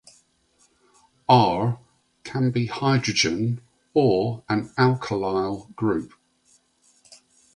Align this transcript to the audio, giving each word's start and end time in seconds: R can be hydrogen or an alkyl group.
R 1.29 1.77
can 2.23 2.49
be 2.49 2.65
hydrogen 2.65 3.61
or 3.93 4.43
an 4.49 4.69
alkyl 4.69 5.75
group. 5.75 6.13